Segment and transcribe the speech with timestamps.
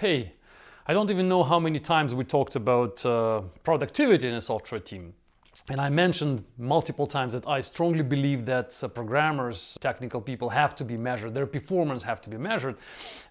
[0.00, 0.32] Hey,
[0.86, 4.80] I don't even know how many times we talked about uh, productivity in a software
[4.80, 5.12] team.
[5.70, 10.74] And I mentioned multiple times that I strongly believe that uh, programmers, technical people have
[10.74, 12.76] to be measured, their performance have to be measured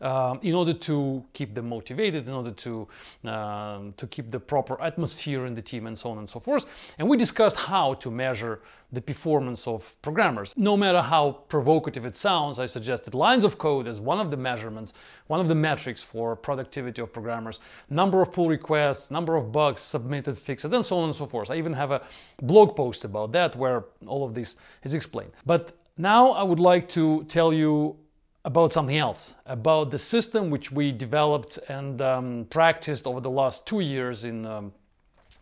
[0.00, 2.86] uh, in order to keep them motivated, in order to,
[3.24, 6.66] um, to keep the proper atmosphere in the team and so on and so forth.
[6.98, 8.60] And we discussed how to measure
[8.92, 10.56] the performance of programmers.
[10.56, 14.36] No matter how provocative it sounds, I suggested lines of code as one of the
[14.36, 14.94] measurements,
[15.26, 17.60] one of the metrics for productivity of programmers,
[17.90, 21.50] number of pull requests, number of bugs submitted, fixed, and so on and so forth.
[21.50, 22.00] I even have a
[22.42, 25.32] blog post about that where all of this is explained.
[25.46, 27.96] But now I would like to tell you
[28.44, 33.66] about something else, about the system which we developed and um, practiced over the last
[33.66, 34.72] two years in um,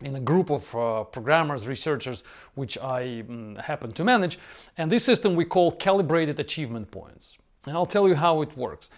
[0.03, 2.23] in a group of uh, programmers, researchers,
[2.55, 4.39] which I um, happen to manage.
[4.77, 7.39] And this system we call calibrated achievement points.
[7.67, 8.91] And I'll tell you how it works.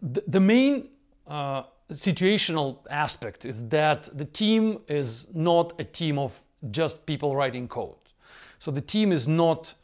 [0.00, 0.88] The, the main
[1.26, 7.68] uh, situational aspect is that the team is not a team of just people writing
[7.68, 7.94] code.
[8.58, 9.74] So the team is not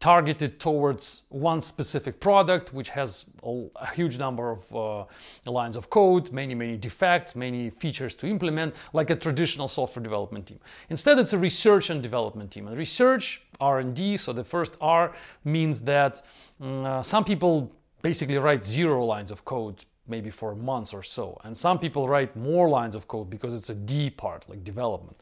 [0.00, 6.32] targeted towards one specific product, which has a, huge number of uh, lines of code,
[6.32, 10.58] many, many defects, many features to implement, like a traditional software development team.
[10.88, 12.66] Instead, it's a research and development team.
[12.66, 15.12] And research, R&D, so the first R
[15.44, 16.22] means that
[16.62, 21.38] um, uh, some people basically write zero lines of code maybe for months or so.
[21.44, 25.16] And some people write more lines of code because it's a D part, like development.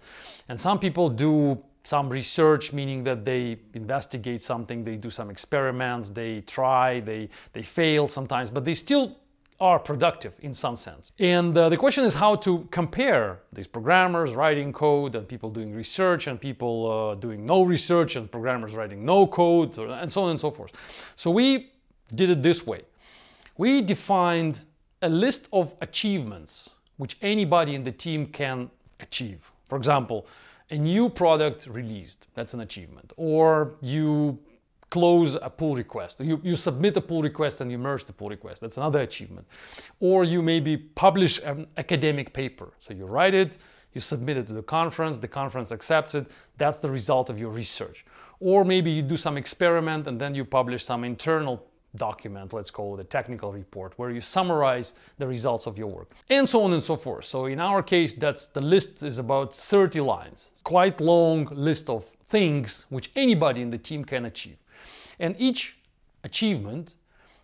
[0.49, 6.11] And some people do some research, meaning that they investigate something, they do some experiments,
[6.11, 9.17] they try, they, they fail sometimes, but they still
[9.61, 11.11] are productive in some sense.
[11.19, 15.75] And uh, the question is how to compare these programmers writing code and people doing
[15.75, 20.31] research and people uh, doing no research and programmers writing no code and so on
[20.31, 20.73] and so forth.
[21.17, 21.73] So we
[22.15, 22.83] did it this way.
[23.57, 24.61] We defined
[25.03, 29.51] a list of achievements which anybody in the team can achieve.
[29.67, 30.27] For example,
[30.71, 33.13] a new product released, that's an achievement.
[33.17, 34.39] Or you
[34.91, 36.21] close a pull request.
[36.21, 38.61] You, you submit a pull request and you merge the pull request.
[38.61, 39.47] That's another achievement.
[40.01, 42.73] Or you maybe publish an academic paper.
[42.81, 43.59] So you write it,
[43.93, 46.27] you submit it to the conference, the conference accepts it.
[46.57, 48.05] That's the result of your research.
[48.41, 52.95] Or maybe you do some experiment and then you publish some internal document, let's call
[52.97, 56.73] it a technical report, where you summarize the results of your work, and so on
[56.73, 57.25] and so forth.
[57.25, 60.51] So in our case, that's the list is about 30 lines.
[60.65, 64.59] Quite long list of things which anybody in the team can achieve.
[65.19, 65.79] And each
[66.25, 66.95] achievement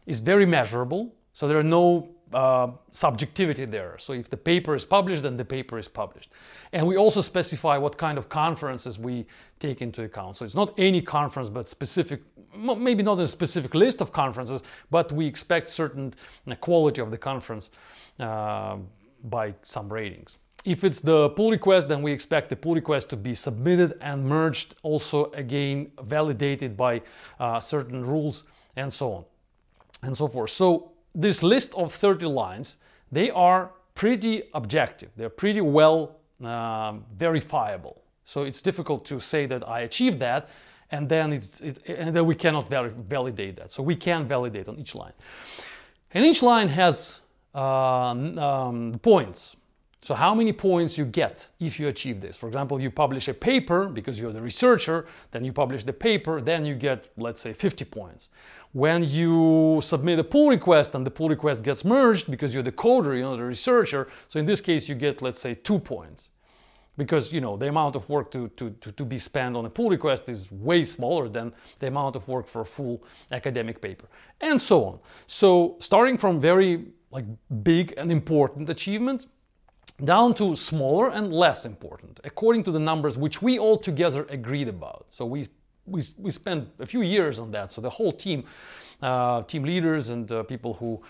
[0.06, 3.96] is very measurable, so there are no uh, subjectivity there.
[3.98, 6.30] So if the paper is published, then the paper is published.
[6.72, 9.26] And we also specify what kind of conferences we
[9.60, 10.36] take into account.
[10.36, 12.20] So it's not any conference, but specific,
[12.56, 16.12] maybe not a specific list of conferences, but we expect certain
[16.50, 17.70] uh, quality of the conference
[18.18, 18.76] uh,
[19.24, 20.36] by some ratings.
[20.64, 24.24] If it's the pull request, then we expect the pull request to be submitted and
[24.24, 27.02] merged, also again validated by
[27.38, 28.44] uh, certain rules
[28.76, 29.24] and so on
[30.02, 30.50] and so forth.
[30.50, 32.78] So this list of 30 lines,
[33.12, 35.10] they are pretty objective.
[35.16, 38.02] They're pretty well uh, verifiable.
[38.24, 40.48] So it's difficult to say that I achieved that
[40.90, 43.70] and then, it's, it, and then we cannot validate that.
[43.72, 45.12] So we can validate on each line.
[46.12, 47.20] And each line has
[47.54, 49.56] uh, um, points.
[50.04, 52.36] So how many points you get if you achieve this?
[52.36, 56.42] For example, you publish a paper because you're the researcher, then you publish the paper,
[56.42, 58.28] then you get, let's say, 50 points.
[58.72, 62.70] When you submit a pull request and the pull request gets merged because you're the
[62.70, 66.28] coder, you know, the researcher, so in this case you get, let's say, two points.
[66.98, 69.70] Because you know the amount of work to, to, to, to be spent on a
[69.70, 74.06] pull request is way smaller than the amount of work for a full academic paper,
[74.42, 74.98] and so on.
[75.26, 77.24] So starting from very like
[77.64, 79.28] big and important achievements
[80.02, 84.68] down to smaller and less important, according to the numbers which we all together agreed
[84.68, 85.06] about.
[85.08, 85.46] So we
[85.86, 87.70] we, we spent a few years on that.
[87.70, 88.44] So the whole team,
[89.04, 91.00] uh, team leaders and uh, people who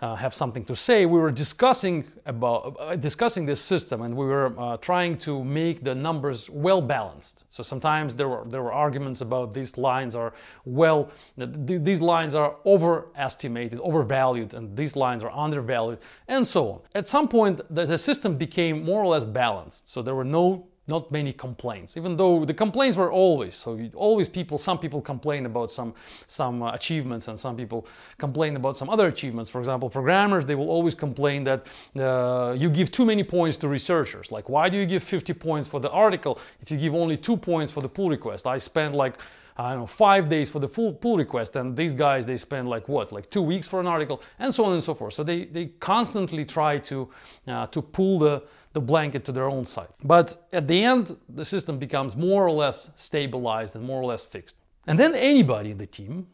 [0.00, 4.26] uh, have something to say, we were discussing about uh, discussing this system, and we
[4.26, 7.44] were uh, trying to make the numbers well balanced.
[7.50, 10.32] So sometimes there were there were arguments about these lines are
[10.64, 16.80] well, th- these lines are overestimated, overvalued, and these lines are undervalued, and so on.
[16.94, 19.90] At some point, the, the system became more or less balanced.
[19.92, 24.28] So there were no not many complaints even though the complaints were always so always
[24.28, 25.94] people some people complain about some
[26.26, 27.86] some uh, achievements and some people
[28.18, 29.50] complain about some other achievements.
[29.50, 31.66] For example programmers they will always complain that
[31.98, 34.30] uh, you give too many points to researchers.
[34.30, 37.36] Like why do you give 50 points for the article if you give only two
[37.36, 38.46] points for the pull request?
[38.46, 39.18] I spent like
[39.56, 42.66] I don't know, five days for the full pull request, and these guys they spend
[42.66, 45.14] like what, like two weeks for an article, and so on and so forth.
[45.14, 47.08] So they they constantly try to
[47.46, 48.42] uh, to pull the
[48.74, 49.88] the blanket to their own side.
[50.04, 54.24] But at the end, the system becomes more or less stabilized and more or less
[54.24, 54.56] fixed.
[54.86, 56.26] And then anybody in the team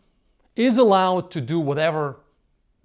[0.56, 2.20] is allowed to do whatever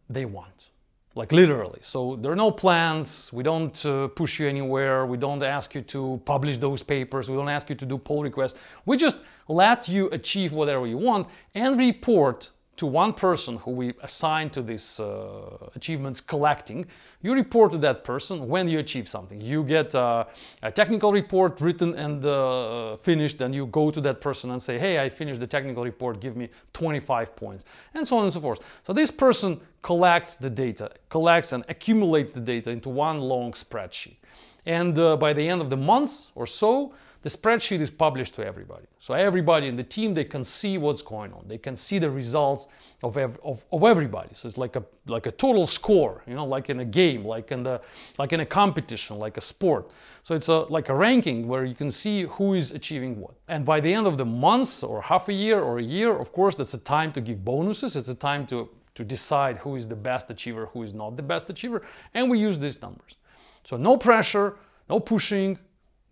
[0.10, 0.70] they want
[1.16, 1.80] like literally.
[1.82, 3.32] So there are no plans.
[3.32, 5.06] We don't uh, push you anywhere.
[5.06, 7.30] We don't ask you to publish those papers.
[7.30, 8.56] We don't ask you to do pull requests.
[8.86, 9.18] We just
[9.48, 14.62] let you achieve whatever you want and report to one person who we assign to
[14.62, 16.86] these uh, achievements collecting,
[17.22, 19.40] you report to that person when you achieve something.
[19.40, 20.26] You get uh,
[20.62, 24.78] a technical report written and uh, finished, and you go to that person and say,
[24.78, 28.42] Hey, I finished the technical report, give me 25 points, and so on and so
[28.42, 28.60] forth.
[28.86, 34.18] So this person collects the data, collects and accumulates the data into one long spreadsheet.
[34.66, 36.94] And uh, by the end of the month or so,
[37.26, 38.86] the spreadsheet is published to everybody.
[39.00, 41.44] So everybody in the team, they can see what's going on.
[41.48, 42.68] They can see the results
[43.02, 44.30] of, ev- of, of everybody.
[44.34, 47.52] So it's like a, like a total score, you know, like in a game, like
[47.52, 47.82] in, the,
[48.20, 49.90] like in a competition, like a sport.
[50.22, 53.34] So it's a, like a ranking where you can see who is achieving what.
[53.48, 56.32] And by the end of the month or half a year or a year, of
[56.32, 57.96] course, that's a time to give bonuses.
[57.96, 61.24] It's a time to, to decide who is the best achiever, who is not the
[61.24, 61.82] best achiever.
[62.14, 63.16] And we use these numbers.
[63.64, 64.58] So no pressure,
[64.92, 65.58] no pushing,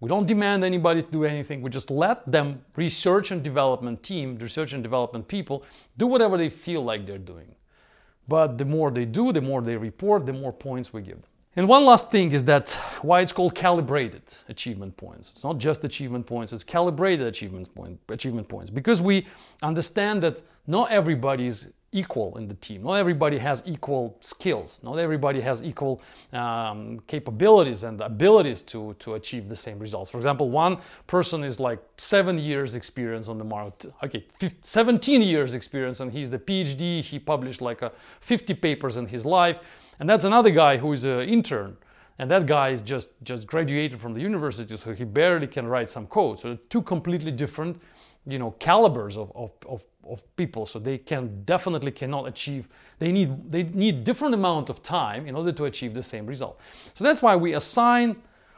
[0.03, 1.61] we don't demand anybody to do anything.
[1.61, 5.63] We just let them, research and development team, research and development people,
[5.97, 7.55] do whatever they feel like they're doing.
[8.27, 11.29] But the more they do, the more they report, the more points we give them.
[11.55, 12.71] And one last thing is that
[13.01, 15.31] why it's called calibrated achievement points.
[15.31, 18.69] It's not just achievement points, it's calibrated achievement, point, achievement points.
[18.69, 19.25] Because we
[19.61, 22.83] understand that not everybody is equal in the team.
[22.83, 24.81] Not everybody has equal skills.
[24.83, 26.01] Not everybody has equal
[26.33, 30.09] um, capabilities and abilities to, to achieve the same results.
[30.11, 33.93] For example, one person is like seven years experience on the market.
[34.03, 37.01] Okay, 15, 17 years experience, and he's the PhD.
[37.01, 39.59] He published like a 50 papers in his life.
[39.99, 41.77] And that's another guy who is an intern.
[42.19, 45.89] And that guy is just, just graduated from the university, so he barely can write
[45.89, 46.39] some code.
[46.39, 47.81] So two completely different,
[48.27, 50.65] you know, calibers of, of, of of people.
[50.65, 52.69] So they can definitely cannot achieve
[52.99, 56.59] they need they need different amount of time in order to achieve the same result.
[56.95, 58.15] So that's why we assign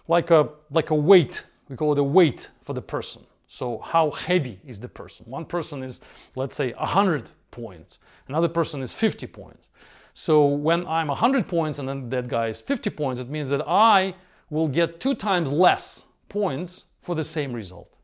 [0.08, 1.44] like a like a weight.
[1.70, 3.24] We call it a weight for the person.
[3.48, 5.26] So how heavy is the person?
[5.28, 6.02] One person is
[6.36, 8.00] let's say 100 points.
[8.28, 9.70] Another person is 50 points.
[10.14, 13.68] So when i'm 100 points and then that guy is 50 points it means that
[13.68, 14.16] i
[14.50, 17.95] will get two times less points for the same result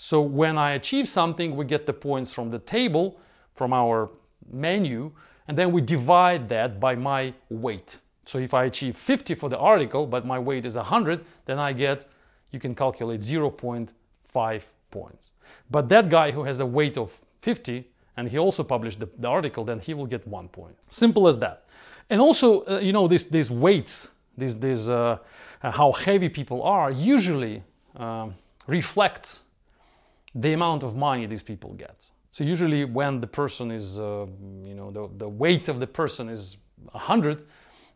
[0.00, 3.18] so when I achieve something, we get the points from the table,
[3.54, 4.08] from our
[4.48, 5.10] menu,
[5.48, 7.98] and then we divide that by my weight.
[8.24, 11.72] So if I achieve 50 for the article, but my weight is 100, then I
[11.72, 12.06] get,
[12.52, 14.62] you can calculate 0.5
[14.92, 15.30] points.
[15.68, 17.10] But that guy who has a weight of
[17.40, 17.84] 50,
[18.16, 20.76] and he also published the, the article, then he will get one point.
[20.90, 21.64] Simple as that.
[22.08, 25.18] And also, uh, you know, these, weights, these, these, uh,
[25.60, 27.64] uh, how heavy people are, usually
[27.96, 28.36] um,
[28.68, 29.40] reflects
[30.40, 32.10] the amount of money these people get.
[32.30, 34.26] So usually when the person is, uh,
[34.64, 36.58] you know, the, the weight of the person is
[36.92, 37.42] 100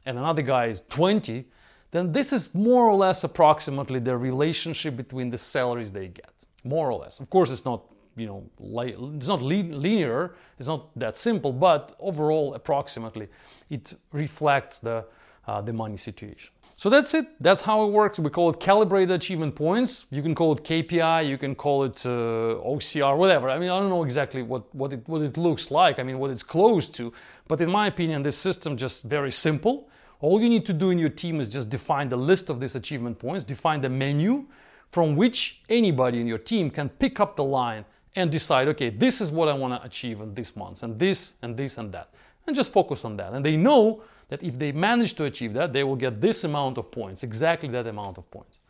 [0.07, 1.45] and another guy is 20,
[1.93, 6.33] then this is more or less approximately the relationship between the salaries they get,
[6.65, 7.21] more or less.
[7.21, 7.85] Of course, it's not,
[8.17, 13.29] you know, li- it's not linear, it's not that simple, but overall, approximately,
[13.71, 15.05] it reflects the,
[15.47, 16.53] uh, the money situation.
[16.77, 17.27] So that's it.
[17.41, 18.19] That's how it works.
[18.19, 20.07] We call it calibrated achievement points.
[20.11, 21.29] You can call it KPI.
[21.29, 23.51] You can call it uh, OKR, whatever.
[23.51, 26.01] I mean, I don't know exactly what, what, it, what it looks like.
[26.01, 27.13] I mean, what it's close to.
[27.47, 29.89] But in my opinion, this system just very simple.
[30.21, 32.75] All you need to do in your team is just define the list of these
[32.75, 34.47] achievement points, define the menu
[34.91, 37.85] from which anybody in your team can pick up the line
[38.15, 41.35] and decide, okay, this is what I want to achieve in this month, and this,
[41.43, 42.11] and this, and that.
[42.47, 43.33] And just focus on that.
[43.33, 46.79] And they know that if they manage to achieve that, they will get this amount
[46.79, 48.61] of points, exactly that amount of points.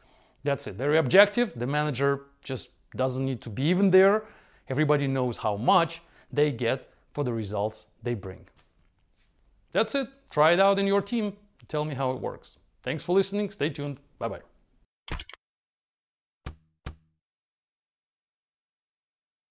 [0.43, 0.75] That's it.
[0.75, 1.53] Very objective.
[1.55, 4.25] The manager just doesn't need to be even there.
[4.69, 6.03] Everybody knows how much
[6.33, 8.45] they get for the results they bring.
[9.71, 10.09] That's it.
[10.33, 11.37] Try it out in your team.
[11.69, 12.59] Tell me how it works.
[12.83, 13.49] Thanks for listening.
[13.49, 14.01] Stay tuned.
[14.19, 14.52] Bye bye.